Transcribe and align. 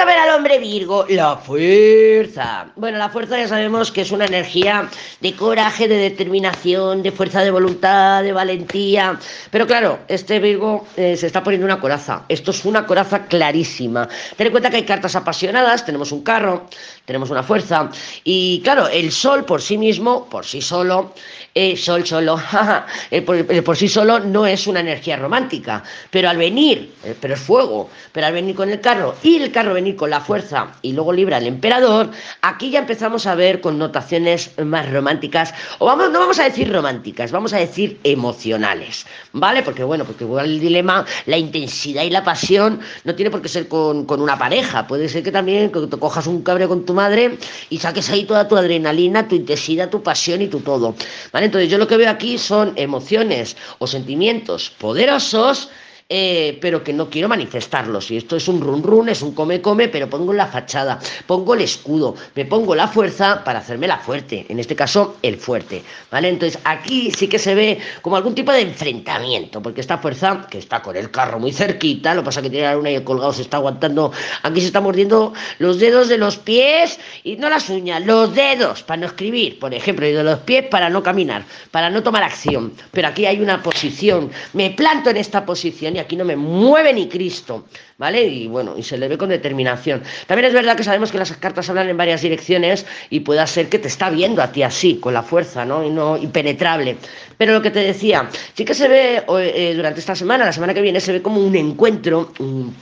A 0.00 0.04
ver 0.06 0.16
al 0.16 0.30
hombre 0.30 0.58
Virgo, 0.58 1.04
la 1.10 1.36
fuerza. 1.36 2.68
Bueno, 2.74 2.96
la 2.96 3.10
fuerza 3.10 3.36
ya 3.36 3.46
sabemos 3.46 3.92
que 3.92 4.00
es 4.00 4.10
una 4.10 4.24
energía 4.24 4.88
de 5.20 5.34
coraje, 5.34 5.88
de 5.88 5.96
determinación, 5.96 7.02
de 7.02 7.12
fuerza 7.12 7.42
de 7.42 7.50
voluntad, 7.50 8.22
de 8.22 8.32
valentía. 8.32 9.18
Pero 9.50 9.66
claro, 9.66 9.98
este 10.08 10.38
Virgo 10.38 10.86
eh, 10.96 11.18
se 11.18 11.26
está 11.26 11.42
poniendo 11.42 11.66
una 11.66 11.78
coraza. 11.80 12.22
Esto 12.30 12.50
es 12.50 12.64
una 12.64 12.86
coraza 12.86 13.26
clarísima. 13.26 14.08
Ten 14.38 14.46
en 14.46 14.52
cuenta 14.52 14.70
que 14.70 14.76
hay 14.76 14.84
cartas 14.84 15.16
apasionadas, 15.16 15.84
tenemos 15.84 16.12
un 16.12 16.22
carro, 16.22 16.66
tenemos 17.04 17.28
una 17.28 17.42
fuerza. 17.42 17.90
Y 18.24 18.62
claro, 18.62 18.88
el 18.88 19.12
sol 19.12 19.44
por 19.44 19.60
sí 19.60 19.76
mismo, 19.76 20.30
por 20.30 20.46
sí 20.46 20.62
solo, 20.62 21.12
eh, 21.54 21.76
sol 21.76 22.06
solo, 22.06 22.40
por, 23.26 23.64
por, 23.64 23.76
sí 23.76 23.88
solo 23.88 24.18
no 24.18 24.46
es 24.46 24.66
una 24.66 24.80
energía 24.80 25.18
romántica. 25.18 25.84
Pero 26.10 26.30
al 26.30 26.38
venir, 26.38 26.94
eh, 27.04 27.14
pero 27.20 27.34
es 27.34 27.40
fuego, 27.40 27.90
pero 28.12 28.28
al 28.28 28.32
venir 28.32 28.54
con 28.54 28.70
el 28.70 28.80
carro 28.80 29.14
y 29.22 29.36
el 29.36 29.52
carro 29.52 29.74
venir 29.74 29.89
con 29.96 30.10
la 30.10 30.20
fuerza 30.20 30.72
y 30.82 30.92
luego 30.92 31.12
libra 31.12 31.38
el 31.38 31.46
emperador, 31.46 32.10
aquí 32.42 32.70
ya 32.70 32.80
empezamos 32.80 33.26
a 33.26 33.34
ver 33.34 33.60
connotaciones 33.60 34.52
más 34.64 34.90
románticas, 34.90 35.54
o 35.78 35.86
vamos, 35.86 36.10
no 36.10 36.18
vamos 36.18 36.38
a 36.38 36.44
decir 36.44 36.72
románticas, 36.72 37.32
vamos 37.32 37.52
a 37.52 37.58
decir 37.58 37.98
emocionales, 38.04 39.06
¿vale? 39.32 39.62
Porque 39.62 39.84
bueno, 39.84 40.04
porque 40.04 40.24
igual 40.24 40.46
el 40.46 40.60
dilema, 40.60 41.04
la 41.26 41.36
intensidad 41.36 42.02
y 42.04 42.10
la 42.10 42.24
pasión 42.24 42.80
no 43.04 43.14
tiene 43.14 43.30
por 43.30 43.42
qué 43.42 43.48
ser 43.48 43.68
con, 43.68 44.04
con 44.06 44.20
una 44.20 44.38
pareja, 44.38 44.86
puede 44.86 45.08
ser 45.08 45.22
que 45.22 45.32
también 45.32 45.70
que 45.70 45.80
te 45.86 45.96
cojas 45.98 46.26
un 46.26 46.42
cabreo 46.42 46.68
con 46.68 46.84
tu 46.84 46.94
madre 46.94 47.38
y 47.68 47.78
saques 47.78 48.08
ahí 48.10 48.24
toda 48.24 48.48
tu 48.48 48.56
adrenalina, 48.56 49.28
tu 49.28 49.34
intensidad, 49.34 49.90
tu 49.90 50.02
pasión 50.02 50.42
y 50.42 50.48
tu 50.48 50.60
todo, 50.60 50.94
¿vale? 51.32 51.46
Entonces 51.46 51.70
yo 51.70 51.78
lo 51.78 51.86
que 51.86 51.96
veo 51.96 52.10
aquí 52.10 52.38
son 52.38 52.72
emociones 52.76 53.56
o 53.78 53.86
sentimientos 53.86 54.70
poderosos, 54.78 55.70
eh, 56.12 56.58
pero 56.60 56.82
que 56.82 56.92
no 56.92 57.08
quiero 57.08 57.28
manifestarlos. 57.28 58.10
Y 58.10 58.16
esto 58.16 58.34
es 58.34 58.48
un 58.48 58.60
run 58.60 58.82
run, 58.82 59.08
es 59.08 59.22
un 59.22 59.32
come 59.32 59.62
come, 59.62 59.86
pero 59.86 60.10
pongo 60.10 60.32
la 60.32 60.48
fachada, 60.48 60.98
pongo 61.24 61.54
el 61.54 61.60
escudo, 61.60 62.16
me 62.34 62.44
pongo 62.44 62.74
la 62.74 62.88
fuerza 62.88 63.44
para 63.44 63.60
hacerme 63.60 63.86
la 63.86 63.98
fuerte, 63.98 64.44
en 64.48 64.58
este 64.58 64.74
caso 64.74 65.18
el 65.22 65.36
fuerte. 65.36 65.84
¿Vale? 66.10 66.28
Entonces 66.28 66.60
aquí 66.64 67.12
sí 67.12 67.28
que 67.28 67.38
se 67.38 67.54
ve 67.54 67.78
como 68.02 68.16
algún 68.16 68.34
tipo 68.34 68.50
de 68.50 68.62
enfrentamiento, 68.62 69.62
porque 69.62 69.80
esta 69.80 69.98
fuerza, 69.98 70.48
que 70.50 70.58
está 70.58 70.82
con 70.82 70.96
el 70.96 71.12
carro 71.12 71.38
muy 71.38 71.52
cerquita, 71.52 72.12
lo 72.12 72.24
pasa 72.24 72.42
que 72.42 72.50
tiene 72.50 72.66
la 72.66 72.74
luna 72.74 72.90
y 72.90 73.00
colgado 73.04 73.32
se 73.32 73.42
está 73.42 73.58
aguantando, 73.58 74.10
aquí 74.42 74.60
se 74.60 74.66
está 74.66 74.80
mordiendo 74.80 75.32
los 75.58 75.78
dedos 75.78 76.08
de 76.08 76.18
los 76.18 76.38
pies 76.38 76.98
y 77.22 77.36
no 77.36 77.48
las 77.48 77.68
uñas, 77.68 78.04
los 78.04 78.34
dedos 78.34 78.82
para 78.82 79.02
no 79.02 79.06
escribir, 79.06 79.60
por 79.60 79.72
ejemplo, 79.72 80.04
y 80.08 80.12
de 80.12 80.24
los 80.24 80.40
pies 80.40 80.64
para 80.66 80.90
no 80.90 81.04
caminar, 81.04 81.44
para 81.70 81.88
no 81.88 82.02
tomar 82.02 82.24
acción. 82.24 82.72
Pero 82.90 83.06
aquí 83.06 83.26
hay 83.26 83.40
una 83.40 83.62
posición, 83.62 84.32
me 84.54 84.70
planto 84.70 85.10
en 85.10 85.16
esta 85.16 85.46
posición 85.46 85.99
aquí 86.00 86.16
no 86.16 86.24
me 86.24 86.36
mueve 86.36 86.92
ni 86.92 87.08
Cristo, 87.08 87.66
¿vale? 87.98 88.24
Y 88.24 88.48
bueno, 88.48 88.76
y 88.76 88.82
se 88.82 88.98
le 88.98 89.08
ve 89.08 89.16
con 89.16 89.28
determinación. 89.28 90.02
También 90.26 90.48
es 90.48 90.54
verdad 90.54 90.76
que 90.76 90.84
sabemos 90.84 91.12
que 91.12 91.18
las 91.18 91.32
cartas 91.32 91.68
hablan 91.68 91.88
en 91.88 91.96
varias 91.96 92.22
direcciones 92.22 92.86
y 93.10 93.20
puede 93.20 93.46
ser 93.46 93.68
que 93.68 93.78
te 93.78 93.88
está 93.88 94.10
viendo 94.10 94.42
a 94.42 94.52
ti 94.52 94.62
así, 94.62 94.96
con 94.96 95.14
la 95.14 95.22
fuerza, 95.22 95.64
¿no? 95.64 95.84
Y 95.84 95.90
no 95.90 96.16
impenetrable. 96.16 96.96
Pero 97.36 97.52
lo 97.52 97.62
que 97.62 97.70
te 97.70 97.80
decía, 97.80 98.28
sí 98.54 98.64
que 98.64 98.74
se 98.74 98.88
ve 98.88 99.24
eh, 99.38 99.74
durante 99.74 100.00
esta 100.00 100.14
semana, 100.14 100.44
la 100.44 100.52
semana 100.52 100.74
que 100.74 100.82
viene, 100.82 101.00
se 101.00 101.12
ve 101.12 101.22
como 101.22 101.40
un 101.40 101.56
encuentro, 101.56 102.32
un, 102.38 102.74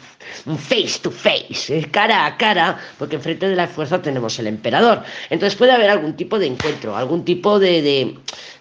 face 0.58 1.00
to 1.00 1.10
face, 1.10 1.88
cara 1.90 2.26
a 2.26 2.36
cara, 2.36 2.78
porque 2.98 3.16
enfrente 3.16 3.48
de 3.48 3.56
la 3.56 3.66
fuerza 3.66 4.00
tenemos 4.02 4.38
el 4.38 4.46
emperador. 4.46 5.02
Entonces 5.30 5.56
puede 5.56 5.72
haber 5.72 5.90
algún 5.90 6.16
tipo 6.16 6.38
de 6.38 6.46
encuentro, 6.46 6.96
algún 6.96 7.24
tipo 7.24 7.58
de 7.58 8.16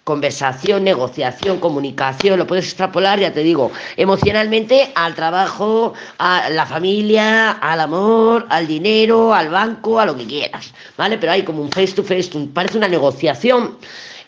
conversación, 0.08 0.86
negociación, 0.86 1.60
comunicación, 1.60 2.40
lo 2.40 2.48
puedes 2.48 2.64
extrapolar, 2.64 3.20
ya 3.20 3.34
te 3.34 3.44
digo, 3.44 3.74
emocionalmente 3.98 4.90
al 4.96 5.14
trabajo, 5.16 5.96
a 6.18 6.50
la 6.50 6.66
familia, 6.66 7.52
al 7.52 7.82
amor, 7.82 8.46
al 8.50 8.68
dinero, 8.68 9.34
al 9.34 9.50
banco, 9.50 10.00
a 10.00 10.06
lo 10.06 10.16
que 10.16 10.26
quieras, 10.26 10.74
¿vale? 10.96 11.18
Pero 11.18 11.34
hay 11.34 11.44
como 11.44 11.62
un 11.62 11.70
face 11.70 11.92
to 11.92 12.06
face, 12.06 12.30
parece 12.54 12.78
una 12.78 12.88
negociación. 12.88 13.78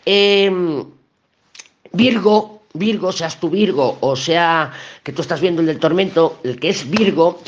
Em, 0.04 0.84
Virgo, 1.92 2.59
Virgo, 2.74 3.12
seas 3.12 3.40
tu 3.40 3.50
Virgo, 3.50 3.98
o 4.00 4.14
sea 4.16 4.72
que 5.02 5.12
tú 5.12 5.22
estás 5.22 5.40
viendo 5.40 5.60
el 5.60 5.66
del 5.66 5.78
tormento, 5.78 6.38
el 6.44 6.58
que 6.60 6.70
es 6.70 6.88
Virgo, 6.88 7.40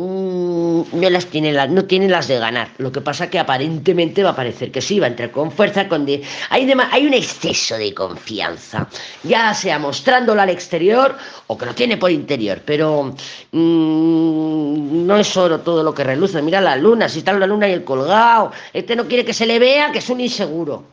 Mm, 0.00 0.98
no 0.98 1.10
las 1.10 1.26
tiene 1.26 1.52
las, 1.52 1.68
no 1.68 1.84
tiene 1.84 2.08
las 2.08 2.26
de 2.26 2.38
ganar. 2.38 2.68
Lo 2.78 2.90
que 2.90 3.02
pasa 3.02 3.28
que 3.28 3.38
aparentemente 3.38 4.22
va 4.22 4.30
a 4.30 4.36
parecer 4.36 4.72
que 4.72 4.80
sí, 4.80 4.98
va 4.98 5.06
a 5.06 5.10
entrar 5.10 5.30
con 5.30 5.52
fuerza, 5.52 5.88
con 5.88 6.06
hay, 6.48 6.72
hay 6.90 7.06
un 7.06 7.12
exceso 7.12 7.76
de 7.76 7.92
confianza, 7.92 8.88
ya 9.24 9.52
sea 9.52 9.78
mostrándolo 9.78 10.40
al 10.40 10.48
exterior 10.48 11.16
o 11.48 11.58
que 11.58 11.66
lo 11.66 11.74
tiene 11.74 11.98
por 11.98 12.10
interior, 12.10 12.62
pero 12.64 13.14
mm, 13.52 15.06
no 15.06 15.18
es 15.18 15.36
oro 15.36 15.60
todo 15.60 15.82
lo 15.82 15.92
que 15.94 16.04
reluce. 16.04 16.40
Mira 16.40 16.62
la 16.62 16.76
luna, 16.76 17.06
si 17.06 17.18
está 17.18 17.34
la 17.34 17.46
luna 17.46 17.68
y 17.68 17.72
el 17.72 17.84
colgado, 17.84 18.52
este 18.72 18.96
no 18.96 19.06
quiere 19.06 19.24
que 19.26 19.34
se 19.34 19.44
le 19.44 19.58
vea, 19.58 19.92
que 19.92 19.98
es 19.98 20.08
un 20.08 20.20
inseguro. 20.20 20.84